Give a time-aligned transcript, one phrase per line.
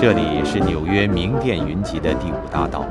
[0.00, 2.86] 这里是纽约名店云集的第五大道。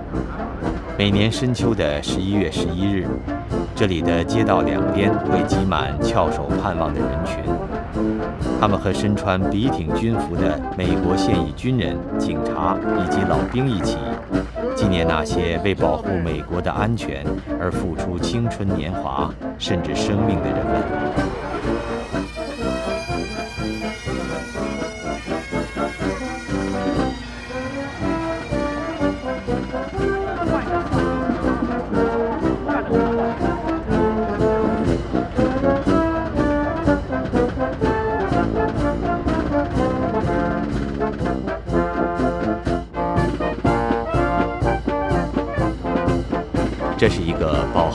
[0.96, 3.08] 每年深秋的十一月十一日，
[3.76, 7.38] 这里的街道两边会挤满翘首盼望的人群。
[8.62, 13.98] 他们和身穿笔挺军服的美国现役军人、警察以及老兵一起，
[14.76, 17.26] 纪念那些为保护美国的安全
[17.60, 21.09] 而付出青春年华甚至生命的人们。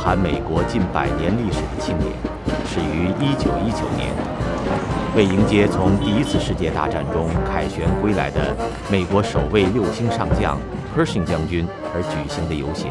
[0.04, 2.12] 含美国近百年历史的庆典，
[2.66, 4.12] 始于1919年，
[5.16, 8.54] 为迎接从第一次世界大战中凯旋归来的
[8.90, 10.58] 美国首位六星上将
[10.94, 12.90] Pershing 将军而举行的游行。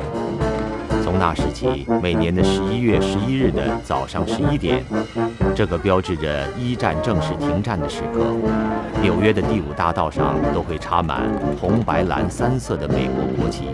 [1.03, 4.84] 从那时起，每年的11月11日的早上11点，
[5.53, 8.25] 这个标志着一战正式停战的时刻，
[9.03, 11.30] 纽约的第五大道上都会插满
[11.62, 13.66] 红、白、蓝三色的美国国旗。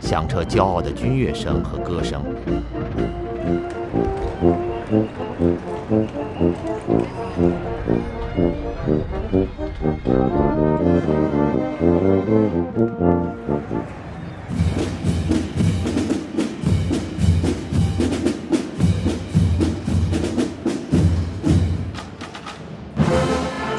[0.00, 2.24] 响彻骄傲的军乐声和歌声。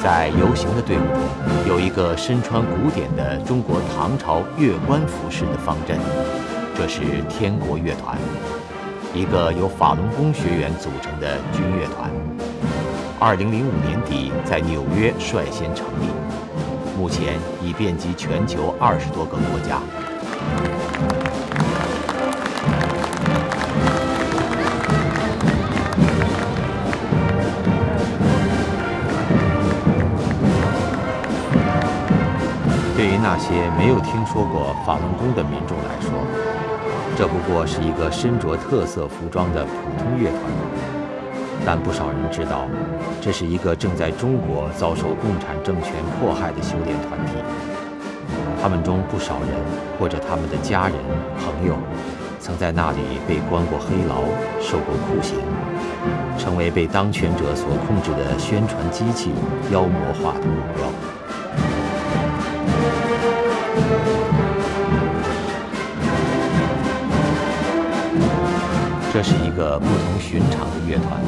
[0.04, 5.98] 在游行的队伍中，有一个身穿古典的中国唐朝乐官服饰的方阵，
[6.76, 8.18] 这是天国乐团，
[9.14, 12.21] 一个由法轮功学员组成的军乐团。
[13.24, 16.10] 二零零五年底在纽约率先成立，
[16.98, 19.78] 目前已遍及全球二十多个国家。
[32.98, 36.10] 对于那些没有听说过法轮功的民众来说，
[37.16, 41.01] 这不过是一个身着特色服装的普通乐团。
[41.66, 42.68] 但不少人知道，
[43.22, 47.34] 这是一个正在中国遭受共产政权迫害的修炼团体。
[48.62, 49.50] 他们中不少人
[50.00, 50.96] 或者他们的家人、
[51.38, 51.76] 朋友，
[52.40, 54.22] 曾在那里被关过黑牢、
[54.60, 55.38] 受过酷刑，
[56.38, 59.32] 成为被当权者所控制的宣传机器、
[59.72, 61.21] 妖魔化的目标。
[69.24, 71.22] 这是一个不同寻常的乐团。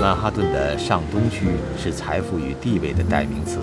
[0.00, 3.58] 曼哈顿的上东区是财富与地位的代名词。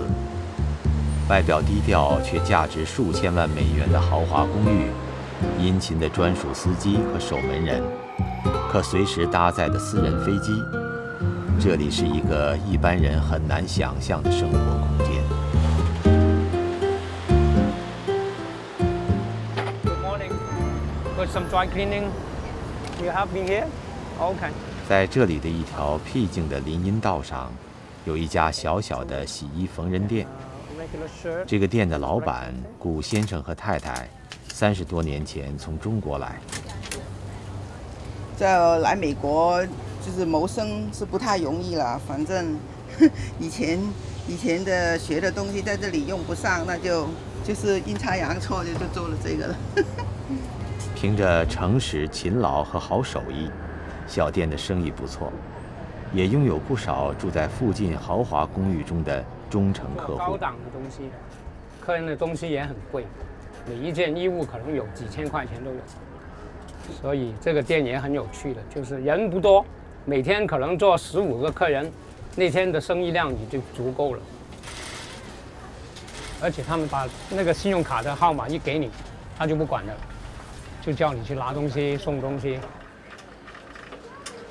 [1.28, 4.86] 外表低调却价值数千万美元的豪华公寓，
[5.58, 7.82] 殷勤的专属司机和守门人，
[8.70, 10.52] 可随时搭载的私人飞机，
[11.58, 15.24] 这里是一个一般人很难想象的生活空间。
[19.82, 20.32] Good morning.
[21.16, 22.04] Got some dry cleaning.
[23.02, 23.66] You have me here?
[24.20, 24.52] Okay.
[24.88, 27.50] 在这里的一条僻静的林荫道上，
[28.04, 30.24] 有一家小小的洗衣缝纫店。
[31.46, 34.08] 这个店的老板古先生和太太，
[34.48, 36.36] 三十多年前从中国来。
[38.36, 39.64] 在来美国
[40.04, 42.56] 就是谋生是不太容易了，反正
[43.40, 43.78] 以前
[44.28, 47.06] 以前的学的东西在这里用不上，那就
[47.42, 49.56] 就是阴差阳错就就做了这个了。
[50.94, 53.50] 凭着诚实、勤劳和好手艺，
[54.06, 55.32] 小店的生意不错，
[56.12, 59.24] 也拥有不少住在附近豪华公寓中的。
[59.56, 61.08] 忠诚客户，高档的东西，
[61.80, 63.06] 客人的东西也很贵，
[63.66, 65.78] 每一件衣物可能有几千块钱都有，
[67.00, 69.64] 所以这个店也很有趣的，就是人不多，
[70.04, 71.90] 每天可能做十五个客人，
[72.34, 74.20] 那天的生意量也就足够了。
[76.42, 78.90] 而且他们把那个信用卡的号码一给你，
[79.38, 79.94] 他就不管了，
[80.82, 82.60] 就叫你去拿东西、送东西。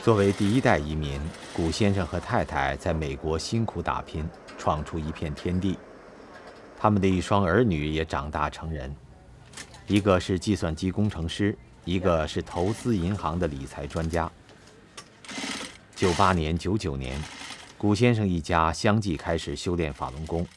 [0.02, 1.22] 作为第一代移民，
[1.56, 4.28] 古先生和太太在美国辛苦打拼。
[4.58, 5.78] 闯出一片天地，
[6.78, 8.96] 他们的一双儿女也长大成人，
[9.86, 14.32] 一个是计算机工程师，一个是投资银行的理财专家。
[15.94, 17.22] 九八年、九九年，
[17.78, 20.48] 古先生一家相继开始修炼法轮功。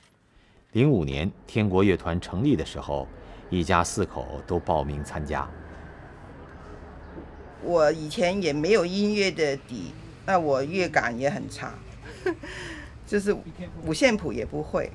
[0.72, 3.06] 零五年，天国乐团成立的时候，
[3.50, 5.46] 一家四口都报名参加。
[7.62, 9.92] 我以前也没有音乐的底，
[10.28, 11.72] 那我乐感也很差，
[13.08, 13.34] 就是
[13.82, 14.90] 五线谱也不会。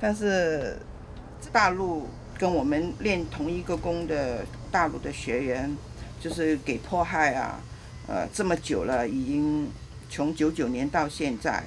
[0.00, 0.78] 但是
[1.52, 2.06] 大陆
[2.38, 5.76] 跟我们练同一个功的大陆的学员，
[6.18, 7.60] 就是给迫害啊，
[8.06, 9.68] 呃，这么久了，已经
[10.08, 11.62] 从九九年到现在，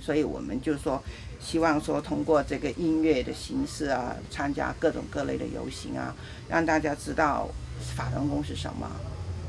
[0.00, 1.02] 所以我们就说，
[1.40, 6.14] 希望说通过这个音乐的形式啊，参加各种各类的游行啊，
[6.48, 7.48] 让大家知道
[7.96, 8.88] 法轮功是什么，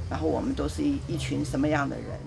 [0.10, 2.20] 然后我们都是一一群什么样的人。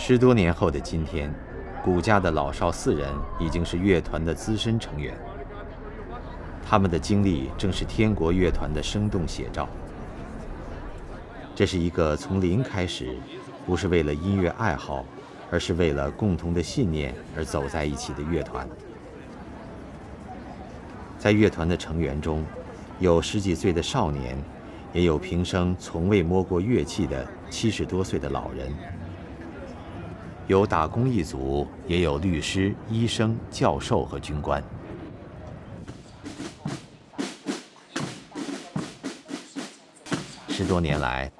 [0.00, 1.34] 十多年后的今天。
[1.82, 3.08] 古家的老少四人
[3.38, 5.16] 已经是乐团的资深成员，
[6.64, 9.68] 他们的经历正是天国乐团的生动写照。
[11.54, 13.16] 这是一个从零开始，
[13.64, 15.04] 不是为了音乐爱好，
[15.50, 18.68] 而是为了共同的信念而走在一起的乐团。
[21.18, 22.44] 在乐团的成员中，
[22.98, 24.36] 有十几岁的少年，
[24.92, 28.72] 也有平生从未摸过乐器的七十多岁的老人。
[30.48, 34.64] 有打工一族，也有律师、医生、教授和军官。
[40.48, 41.30] 十多年来，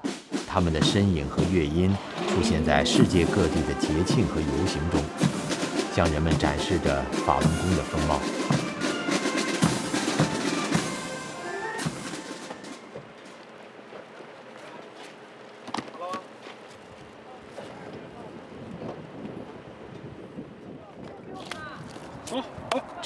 [0.47, 1.91] 他们的身影和乐音
[2.27, 5.01] 出现在世界各地的节庆和游行中，
[5.91, 8.19] 向人们展示着法轮功的风貌。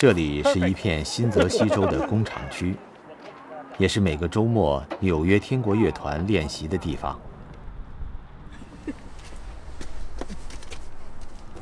[0.04, 2.76] 这里是一片新泽西州的工厂区，
[3.78, 7.18] 也是每个周末纽约天国乐团练习的地方。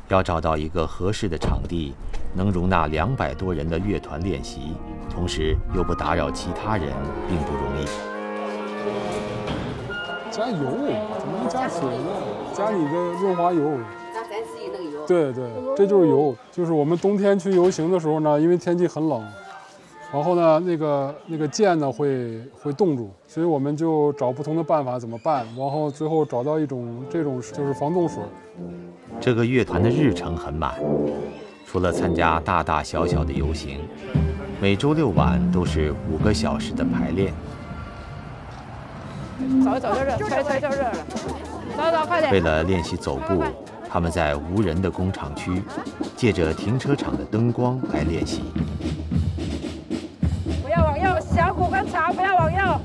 [0.08, 1.94] 要找到一个合适的场地，
[2.34, 4.74] 能容纳两百多人的乐团练习，
[5.08, 6.92] 同时又不打扰其他人，
[7.28, 7.84] 并不容易。
[10.32, 10.58] 加油，
[11.20, 12.10] 怎么能加水呢？
[12.52, 13.78] 加你的润滑油。
[15.06, 15.44] 对对，
[15.76, 19.22] 这就是油，就是我们冬天去游行的时候呢，因为天气很冷，
[20.12, 28.22] 然后呢，那个那个剑呢会会冻住，所以我们就找不同的办法怎么办，然后最后找到一种这种就是防冻水。
[29.20, 30.74] 这个乐团的日程很满，
[31.66, 33.80] 除了参加大大小小的游行，
[34.60, 37.32] 每周六晚都是五个小时的排练。
[39.64, 40.92] 走一走就热，就热了，
[41.76, 42.32] 走走快点。
[42.32, 43.42] 为了练习走步。
[43.92, 45.62] 他们在无人的工厂区，
[46.16, 48.42] 借着停车场的灯光来练习。
[50.62, 52.80] 不要往右，小鼓跟长不要往右，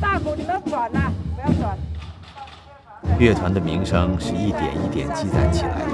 [0.00, 1.76] 大鼓你们转呐，不要转。
[3.18, 5.92] 乐团的名声是一点一点积攒起来的，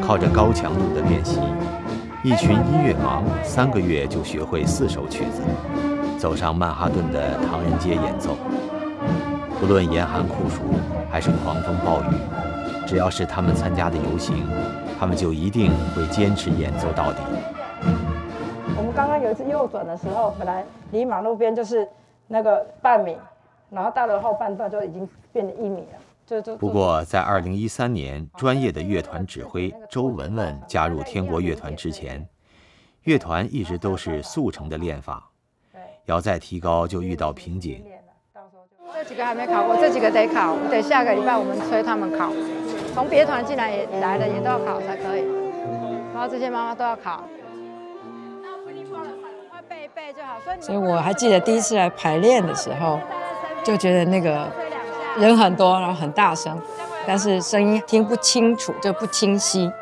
[0.00, 1.40] 靠着高强度的练习，
[2.22, 5.42] 一群音乐盲三个月就学会四首曲子，
[6.16, 8.36] 走上曼哈顿的唐人街演奏。
[9.60, 10.62] 不论严寒酷暑
[11.10, 12.14] 还是狂风暴雨，
[12.86, 14.46] 只要是他们参加的游行，
[14.98, 17.18] 他们就一定会坚持演奏到底。
[18.76, 21.88] 我们刚刚有一次右转的时候，本来离马路边就是
[22.28, 23.16] 那个半米，
[23.68, 26.56] 然后到了后半段就已经变成一米了。
[26.56, 32.24] 不过，在二零一三年，专业的乐团指挥周文文加入天国乐团之前，
[33.04, 35.28] 乐团一直都是速成的练法，
[36.04, 37.82] 要再提高就遇到瓶颈。
[39.08, 42.30] 这几个还没考过，这几个得考，得下个礼拜我们催他们考。
[42.92, 45.24] 从别团进来也来的也都要考才可以，
[46.12, 47.24] 然后这些妈妈都要考。
[49.66, 50.38] 背一背就好。
[50.60, 53.00] 所以我还记得第一次来排练的时候，
[53.64, 54.46] 就觉得那个
[55.16, 56.60] 人很多，然后很大声，
[57.06, 59.72] 但是声音听不清楚，就不清晰。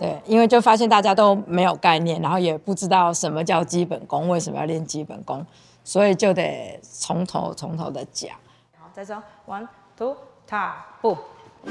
[0.00, 5.44] 对，因为就发现大家都没有概念，然后也不知道什么叫基本功，为什么要练基本功。
[5.88, 8.30] 所以就得从头从头的讲。
[8.78, 9.66] 好，再说，one
[9.96, 10.14] two，
[10.46, 11.16] 踏步。
[11.62, 11.70] 不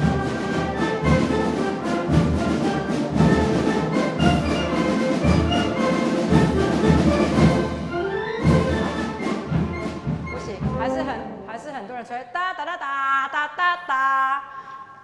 [10.40, 14.44] 行，还是很还是很多人吹哒哒哒哒哒哒哒，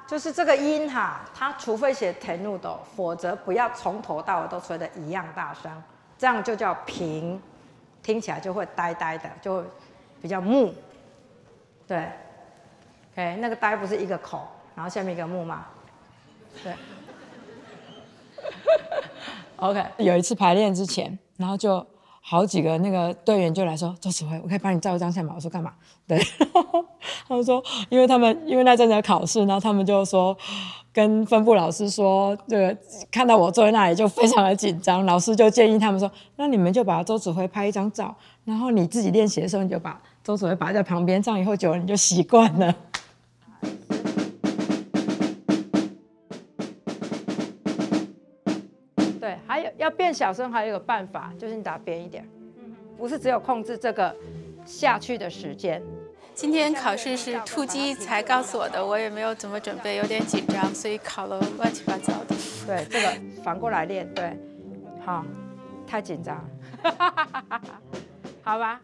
[0.08, 5.72] 就是这个音哈，它除非写甜怒斗，否则不要从头到尾都吹的一样大声，
[6.18, 7.40] 这样就叫平。
[8.04, 9.64] 听起来就会呆呆的，就
[10.22, 10.74] 比较木。
[11.88, 12.08] 对
[13.14, 15.66] ，OK，那个呆不是一个口，然后下面一个木吗？
[16.64, 16.74] 对。
[19.56, 21.86] OK，有一次排练之前，然后就
[22.20, 25.74] 好几个那个队员就来说：“周指挥，我可以帮你照一张相吗？”我说：“干嘛？”
[26.06, 26.20] 对，
[27.28, 30.38] 他们说：“因为他们因为那阵子考试，然后他们就说
[30.94, 32.78] 跟分部老师说，这个
[33.12, 42.76] 看到我坐在那里就非常的紧张，老师就建议他们说：那你们就把周指挥拍一张照，然后你自己练习的时候你就把周指挥摆在旁边，这样以后久了你就习惯了。
[49.20, 52.24] ”对还有要变小声，还有一个办法，就是你打扁一点，
[52.98, 54.16] 不是只有控制这个
[54.64, 55.82] 下去的时间。
[56.36, 62.36] 今天考试是突击才告诉我的，我也没有怎么准备，有点紧张，所以考了乱七八糟的。
[62.66, 63.14] 对，这个
[63.44, 64.38] 反过来练，对，
[65.06, 65.24] 好，
[65.88, 66.44] 太紧张，
[68.44, 68.80] 好吧。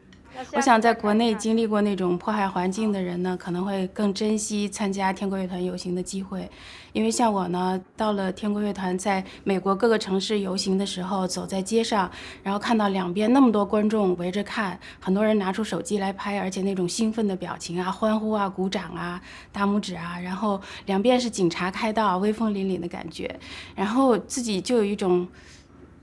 [0.53, 6.49] 我想，在国内经历过那种迫害环境的人呢，可能会更珍惜参加天国乐团游行的机会，
[6.93, 12.09] 因为像我呢，到了天国乐团在美国各个城市游行的时候，走在街上，
[12.41, 19.21] 然后看到两边那么多观众围着看，很多人拿出手机来拍，而且那种兴奋的表情啊、欢呼啊、鼓掌啊、
[19.51, 23.39] 大拇指啊，然后两边是警察开道、威风凛凛的感觉，
[23.75, 25.27] 然后自己就有一种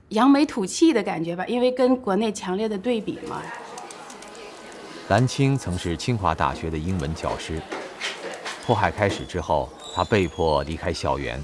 [0.09, 3.41] 扬眉吐气的感觉吧，因为跟国内强烈的对比嘛。
[5.09, 7.61] 蓝青曾是清华大学的英文教师。
[8.65, 11.41] 迫害开始之后，他被迫离开校园，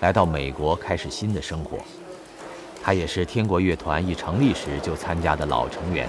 [0.00, 1.78] 来到美国开始新的生活。
[2.82, 6.08] 他也是天国乐团一成立时就参加的老成员，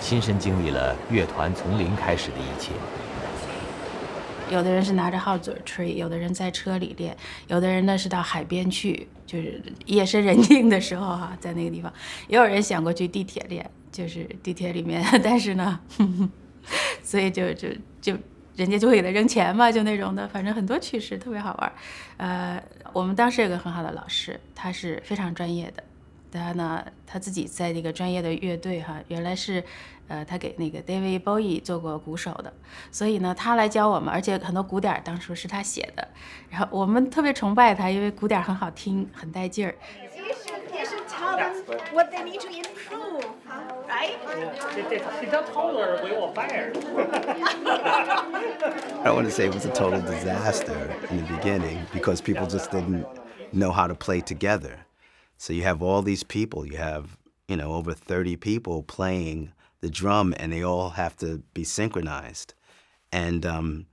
[0.00, 2.72] 亲身经历了乐团从零开始的一切。
[4.50, 7.14] 有的人是拿着号嘴吹，有的人在车里练，
[7.46, 11.92] 有的人呢是到海边去，就是夜深人静的时候哈，在那个地方，
[12.26, 13.70] 也有人想过去地铁练。
[13.92, 15.80] 就是地铁里面， 但是呢，
[17.02, 17.68] 所以就就
[18.00, 18.16] 就
[18.56, 21.72] 人家就会给他扔钱嘛，就那种的，反正很多趣事，特别好玩。
[22.18, 25.82] 呃，我们当时有个很好的老师，他是非常专业的，
[26.30, 29.64] 他呢他自己在那个专业的乐队哈，原来是
[30.08, 32.52] 呃他给那个 David Bowie 做过鼓手的，
[32.90, 36.06] 所以呢他来教我们，而且很多鼓点当初是他写的，
[36.50, 39.74] 然后我们特别崇拜他，因为鼓点很好听，很带劲儿。
[43.50, 45.46] Tell them what they need to improve, right?
[49.06, 52.70] I want to say it was a total disaster in the beginning because people just
[52.70, 53.06] didn't
[53.52, 54.86] know how to play together.
[55.38, 57.16] So you have all these people, you have,
[57.48, 62.54] you know, over 30 people playing the drum and they all have to be synchronized.
[63.12, 63.86] And um,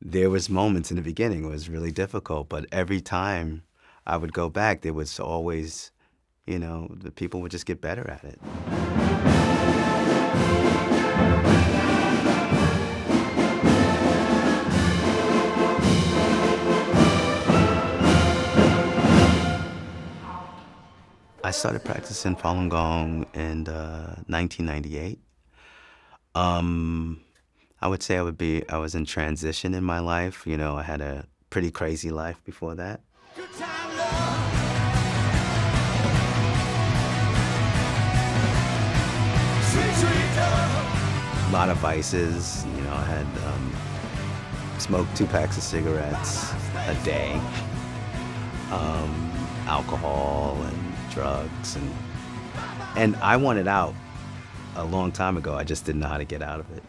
[0.00, 3.62] there was moments in the beginning it was really difficult, but every time
[4.06, 5.91] I would go back, there was always
[6.46, 8.40] you know, the people would just get better at it.
[21.44, 25.18] I started practicing Falun Gong in uh, 1998.
[26.34, 27.20] Um,
[27.80, 30.46] I would say I would be I was in transition in my life.
[30.46, 33.00] You know, I had a pretty crazy life before that.
[41.62, 42.66] Lot of vices.
[42.76, 43.72] You know, I had um,
[44.78, 46.52] smoked two packs of cigarettes
[46.88, 47.40] a day,
[48.72, 49.30] um,
[49.66, 51.88] alcohol and drugs, and
[52.96, 53.94] and I wanted out
[54.74, 55.54] a long time ago.
[55.54, 56.82] I just didn't know how to get out of it.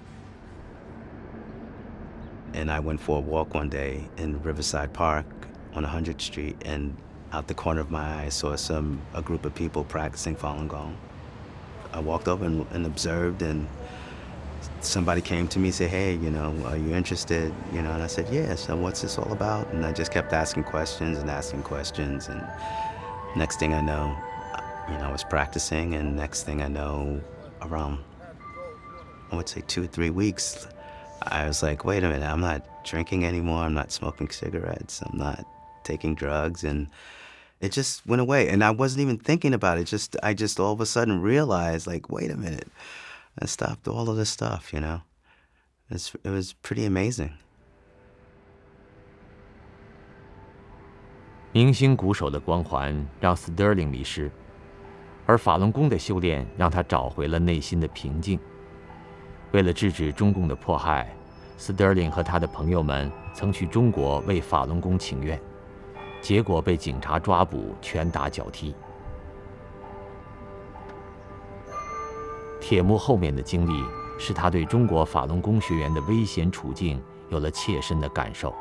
[2.53, 5.27] And I went for a walk one day in Riverside Park
[5.75, 6.98] on 100th Street, and
[7.32, 10.68] out the corner of my eye, I saw some a group of people practicing Falun
[10.68, 10.98] Gong.
[11.94, 13.68] I walked over and, and observed, and
[14.86, 17.54] somebody came to me and said, hey, you know, are you interested?
[17.72, 19.72] You know, and I said, yeah, so what's this all about?
[19.74, 22.28] And I just kept asking questions and asking questions.
[22.28, 22.46] And
[23.36, 24.16] next thing I know,
[24.90, 25.96] you know, I was practicing.
[25.96, 27.22] And next thing I know,
[27.62, 28.00] around,
[29.32, 30.68] I would say two or three weeks,
[31.24, 33.63] I was like, wait a minute, I'm not drinking anymore.
[33.63, 35.02] I'm not smoking cigarettes.
[35.02, 35.46] I'm not
[35.84, 36.63] taking drugs.
[36.63, 36.88] And
[37.62, 38.50] it just went away.
[38.50, 39.86] And I wasn't even thinking about it.
[39.86, 42.68] Just, I just all of a sudden realized, like, wait a minute
[43.36, 45.02] I stopped all of this stuff, you know.
[45.90, 47.32] It's, it was pretty amazing.
[51.52, 54.32] 明星鼓手的光环让 Sterling 迷失，
[55.25, 58.40] 而法轮功的修炼让他找回了内心的平静。
[59.52, 61.16] 为了制止中共的迫害
[61.60, 65.40] ，Sterling 和他的朋友们曾去中国为法轮功请愿，
[66.22, 68.75] 结果被警察抓捕，拳打脚踢。
[72.63, 73.84] 铁木后面的经历，
[74.17, 78.55] 使他对中国法轮功学员的危险处境有了切身的感受。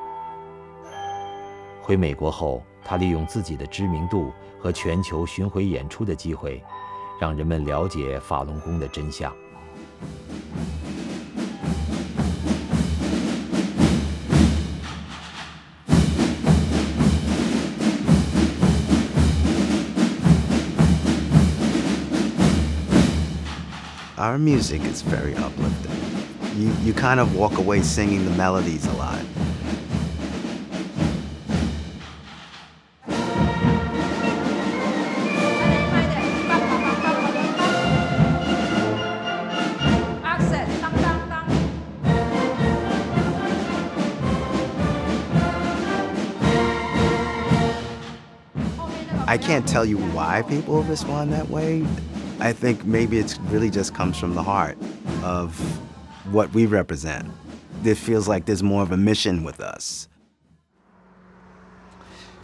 [1.80, 6.60] 回美国后，他利用自己的知名度和全球巡回演出的机会，
[7.20, 9.32] 让人们了解法轮功的真相。
[24.22, 26.62] Our music is very uplifting.
[26.62, 29.18] You, you kind of walk away singing the melodies a lot.
[49.26, 51.84] I can't tell you why people respond that way.
[52.41, 54.77] I think maybe it really just comes from the heart
[55.23, 55.59] of
[56.31, 57.25] what we represent.
[57.83, 60.07] It feels like there's more of a mission with us.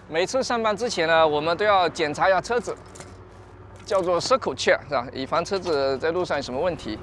[0.10, 2.76] 每次上班之前呢，我们都要检查一下车子，
[3.86, 5.08] 叫做 circle check 是吧？
[5.14, 7.00] 以防车子在路上有什么问题。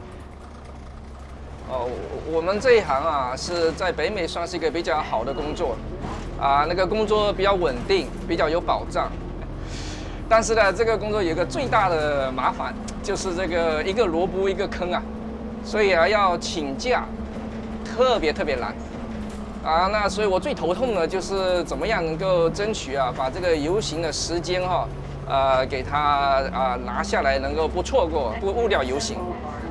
[1.69, 1.89] 哦，
[2.31, 5.77] 我们这一行啊，是在北美算是一个比较好的工作，
[6.41, 9.11] 啊，那个工作比较稳定，比较有保障。
[10.28, 15.02] 但是呢，这个工作有个最大的麻烦，就是这个一个萝卜一个坑啊，
[15.64, 17.06] 所以啊要请假，
[17.86, 18.74] 特别特别难，
[19.64, 24.88] 啊，那所以我最头痛的就是怎么样能够争取啊，把这个游行的时间哈，
[25.28, 26.00] 呃，给他
[26.52, 29.18] 啊拿下来，能够不错过，不误掉游行。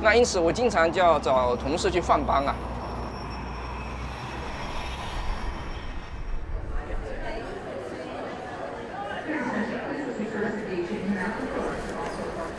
[0.01, 2.55] 那因此我经常就要找同事去换班啊。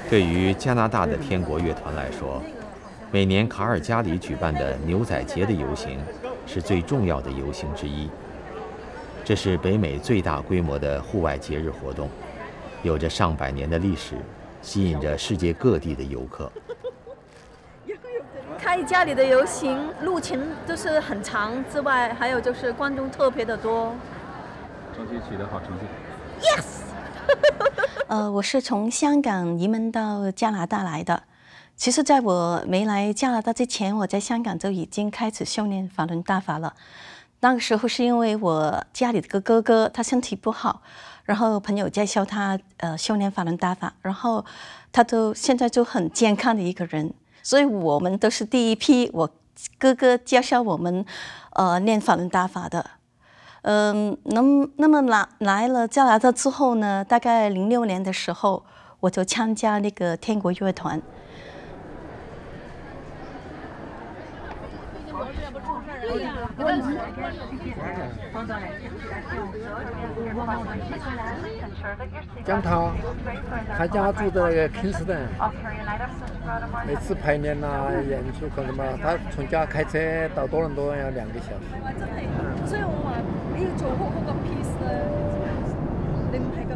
[0.09, 2.41] 对于加拿大的天国乐团来说，
[3.11, 5.99] 每年卡尔加里举办的牛仔节的游行
[6.47, 8.09] 是最重要的游行之一。
[9.25, 12.09] 这是北美最大规模的户外节日活动，
[12.85, 14.15] 有着上百年的历史，
[14.63, 16.51] 吸引着世界各地的游客。
[18.57, 23.93] 开家里的游行路程都是很长，之外还有就是观众特别的多。
[24.95, 25.85] 成绩取得好成绩。
[26.41, 26.76] Yes。
[28.09, 31.23] 呃，我是从香港移民到加拿大来的。
[31.77, 36.75] 其实，在我没来加拿大之前，我在香港就已经开始修炼法轮大法了。
[37.41, 40.81] 那个时候是因为我家里的个哥哥他身体不好，
[41.25, 44.43] 然后朋友介绍他呃修炼法轮大法，然后
[44.91, 47.13] 他都现在就很健康的一个人。
[47.43, 49.31] 所以我们都是第一批，我
[49.79, 51.05] 哥哥介绍我们
[51.53, 52.93] 呃练法轮大法的。
[53.69, 54.41] 嗯，那
[54.77, 57.05] 那么来来了加拿大之后呢？
[57.05, 58.63] 大概零六年的时候，
[59.01, 61.03] 我就参加那个天国乐团。
[72.45, 72.93] 讲他，
[73.77, 75.27] 他家住在那个 Kingston，
[76.87, 79.99] 每次排练呐、演出可能嘛，他从家开车
[80.37, 81.65] 到多伦多要两个小时。
[83.57, 84.87] 所以我话你要做好嗰个 piece 咧，
[86.31, 86.73] 你唔系咁。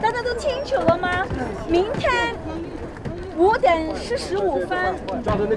[0.00, 1.26] 大家都清楚了吗？
[1.68, 2.36] 明天。
[3.36, 4.94] 五点四十五分，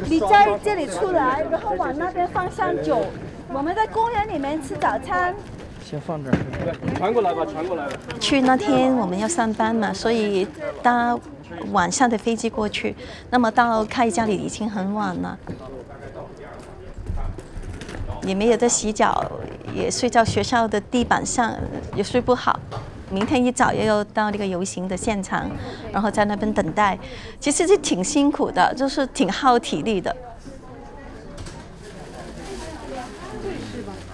[0.05, 3.05] 你在这里出来，然后往那边方向走。
[3.53, 5.35] 我们在公园里面吃早餐。
[5.83, 6.37] 先放这儿，
[6.95, 7.85] 传过来吧，传过来。
[8.21, 10.47] 去那天我们要上班嘛，所以
[10.81, 11.19] 搭
[11.71, 12.95] 晚上的飞机过去。
[13.29, 15.37] 那么到开家里已经很晚了，
[18.23, 19.23] 也没有在洗脚，
[19.73, 21.55] 也睡在学校的地板上，
[21.95, 22.59] 也睡不好。
[23.09, 25.49] 明天一早又要到那个游行的现场，
[25.91, 26.97] 然后在那边等待，
[27.39, 30.15] 其实是挺辛苦的，就是挺耗体力的。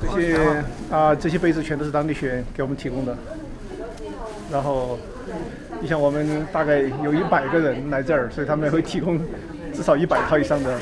[0.01, 3.15] 这些啊，这些杯子全都是当地学员给我们提供的。
[4.51, 4.97] 然后，
[5.81, 9.19] 你像我们大概有一百个人来这儿，所以他们会提供
[9.73, 10.79] 至少一百套以上的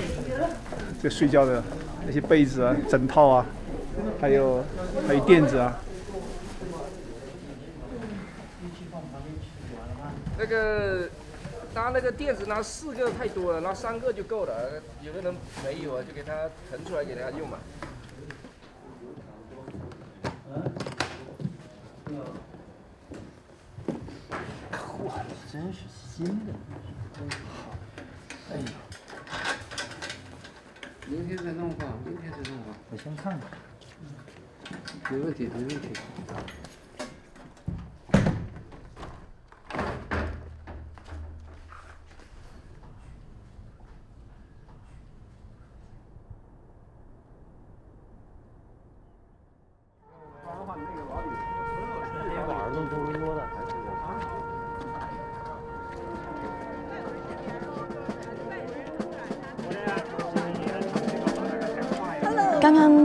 [1.02, 1.64] 这睡觉的
[2.06, 3.46] 那些被子啊、枕套啊，
[4.20, 4.64] 还有
[5.08, 5.80] 还有垫子啊。
[10.40, 11.10] 那个
[11.74, 14.82] 拿那个垫子拿四个太多了，拿三个就够了。
[15.02, 16.32] 有的人没有啊，就给他
[16.72, 17.58] 腾出来给他用嘛。
[25.06, 25.14] 哇，
[25.52, 26.54] 真是新的，
[27.14, 27.78] 真好。
[28.52, 28.64] 哎呦，
[31.08, 32.76] 明天再弄吧，明天再弄吧。
[32.90, 33.50] 我先看看。
[35.10, 35.90] 没问题，没问题。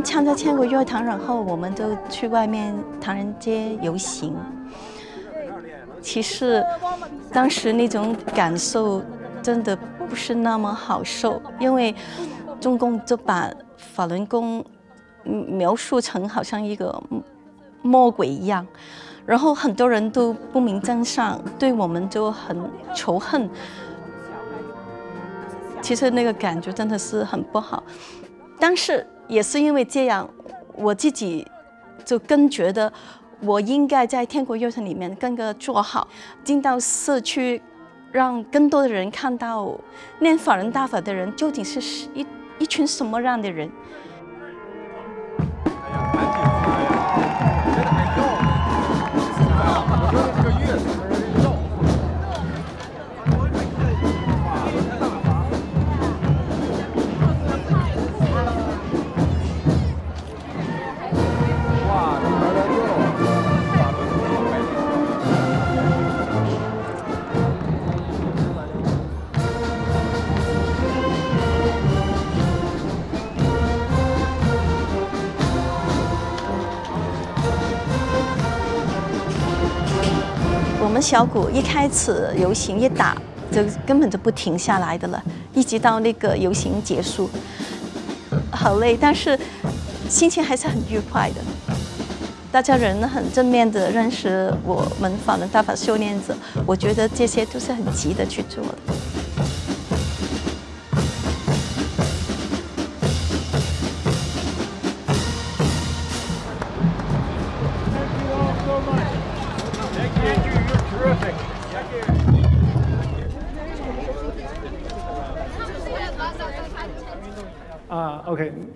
[0.03, 4.35] 刚刚参加千国乐团，然后我们就去外面唐人街游行。
[6.01, 6.65] 其实
[7.33, 9.01] 当时那种感受
[9.41, 9.77] 真的
[10.09, 11.95] 不是那么好受，因为
[12.61, 14.65] 中共就把法轮功
[15.25, 17.01] 描述成好像一个
[17.81, 18.67] 魔鬼一样，
[19.25, 22.59] 然后很多人都不明真相，对我们就很
[22.93, 23.49] 仇恨。
[25.81, 27.83] 其实那个感觉真的是很不好，
[28.59, 30.29] 但是也是因为这样，
[30.75, 31.47] 我自己
[32.05, 32.93] 就更觉得
[33.41, 36.07] 我应该在天国乐城里面更个做好，
[36.45, 37.63] 进到社区，
[38.11, 39.75] 让更多的人看到
[40.19, 41.81] 念法人大法的人究竟是
[42.13, 42.27] 一
[42.59, 43.71] 一群什么样的人。
[80.93, 83.17] 我们小鼓一开始游行一打，
[83.51, 85.23] 就根本就不停下来的了，
[85.55, 87.31] 一直到那个游行结束，
[88.51, 89.39] 好累，但是
[90.11, 91.37] 心情还是很愉快的。
[92.53, 99.12] 大家人很正面的认识我们法轮大法修炼者，我觉得这些都是很值得去做的。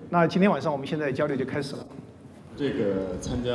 [0.09, 1.85] 那今天晚上我们现在交流就开始了。
[2.55, 3.51] 这个参加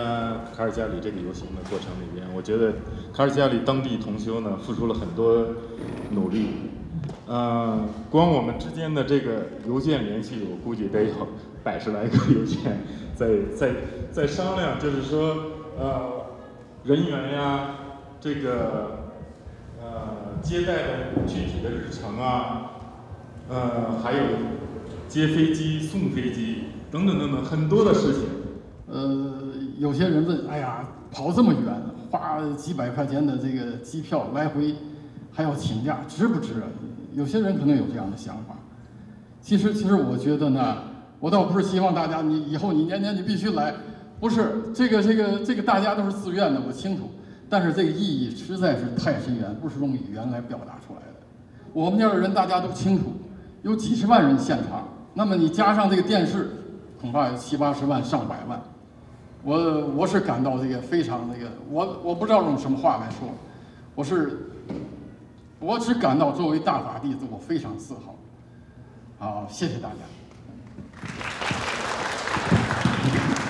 [0.54, 2.74] 卡尔加里这个游行的过程里边，我觉得
[3.10, 5.46] 卡尔加里当地同修呢付出了很多
[6.10, 6.70] 努力。
[7.26, 11.12] 嗯，光我们之间的这个邮件联系，我估计得有
[11.64, 12.80] 百十来个邮件，
[13.14, 13.70] 在在
[14.10, 15.34] 在商量，就是说
[15.78, 16.26] 呃
[16.84, 17.76] 人员呀，
[18.20, 19.08] 这个
[19.80, 20.92] 呃接待的
[21.26, 22.72] 具体的日程啊，
[23.48, 24.22] 呃还有。
[25.12, 28.22] 接飞机、送飞机等等等等很多的事情。
[28.90, 29.30] 呃，
[29.76, 34.74] 有些人问：“哎呀，跑这么远，花几百块钱的这个机票来回，
[35.30, 36.54] 还要请假，值不值？”
[37.12, 38.56] 有些人可能有这样的想法。
[39.42, 40.78] 其实，其实我觉得呢，
[41.20, 43.74] 我倒不是希望大家你以后你年年你必须来，
[44.18, 47.10] 不是这个这个这个大家都是自愿的，我清楚。
[47.50, 51.26] 但是这个意义实在是太深远，不是用语言来表达出来的。
[51.74, 53.12] 我们这儿的人大家都清楚，
[53.60, 54.88] 有几十万人现场。
[55.14, 56.50] 那么你加上这个电视，
[57.00, 58.60] 恐怕有七八十万、上百万。
[59.44, 63.28] 我我是感到这个非常那个，我我不知道用什么话来说，
[63.94, 64.52] 我是，
[65.58, 68.14] 我只感到作为大法弟子，我非常自豪。
[69.18, 69.96] 好，谢谢大家。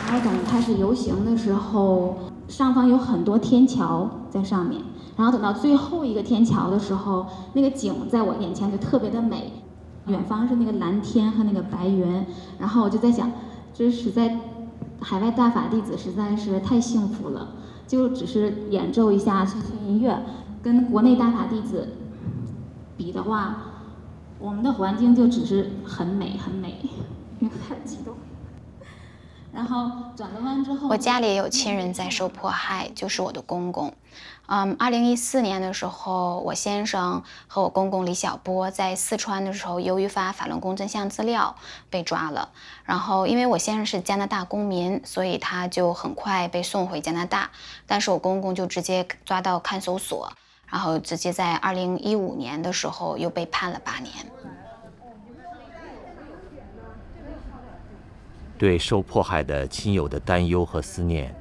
[0.08, 2.16] 然后等开始游行的时候，
[2.48, 4.82] 上方有很多天桥在上面，
[5.16, 9.52] 然后等到最后一个天桥的时候，那个景在我眼前就特别的美。
[10.06, 12.26] 远方是那个蓝天和那个白云，
[12.58, 13.30] 然后我就在想，
[13.72, 14.36] 这实在
[15.00, 17.54] 海外大法弟子实在是太幸福了，
[17.86, 20.22] 就只是演奏一下乡村音乐，
[20.62, 21.88] 跟国内大法弟子
[22.96, 23.56] 比的话，
[24.38, 26.76] 我们的环境就只是很美很美，
[27.38, 28.14] 有点激动。
[29.52, 33.92] 然后转了弯之后，我家里也有亲人在受迫害，就是我的公公。
[34.46, 41.56] 嗯，二零一四年的时候，我先生和我公公李小波在四川的时候，由于发法轮功真相资料
[41.88, 42.50] 被抓了。
[42.84, 47.50] 然后，因为我先生是加拿大公民，所以他就很快被送回加拿大。
[47.86, 50.30] 但是我公公就直接抓到看守所，
[50.66, 54.12] 然后直接在二零一五年的时候又被判了八年。
[58.58, 61.34] 对受迫害的亲友的担忧和思念，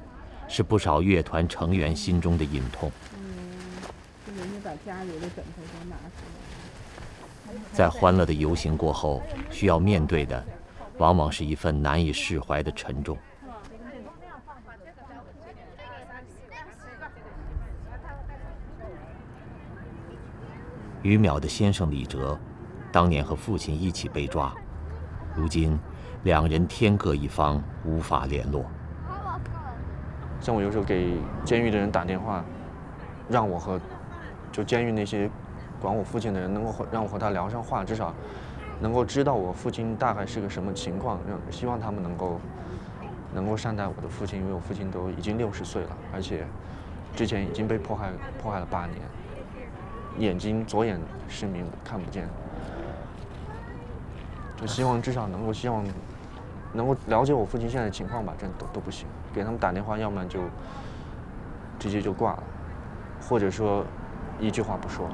[0.52, 2.92] 是不少乐团成员心中的隐痛。
[7.72, 10.44] 在欢乐的游行过后，需要面对的，
[10.98, 13.18] 往往是一份难以释怀的沉重。
[21.02, 22.38] 于淼的先生李哲，
[22.92, 24.54] 当年和父亲一起被抓，
[25.34, 25.80] 如今。
[26.24, 28.64] 两人天各一方，无法联络。
[30.42, 32.44] 像我有时候给监狱的人打电话，
[33.30, 33.80] 让我和
[34.52, 35.30] 就监狱那些
[35.80, 38.12] 管我父亲的人能够和让我和他聊上话，至少
[38.80, 42.42] 能够知道我父亲大概是个什么情况，让希望他们能够
[43.34, 46.44] 能够善待我的父亲，因为我父亲都已经六十岁了，而且
[47.16, 48.98] 之前已经被迫害迫害了八年，
[50.18, 52.28] 眼睛左眼失明看不见，
[54.58, 55.86] 就希望至少能够希望
[56.74, 60.40] 能够了解我父亲现在的情况吧，这都都不行，给他们打电话，要么就
[61.80, 62.44] 直接就挂了，
[63.28, 63.86] 或者说
[64.40, 65.10] 一句话不说。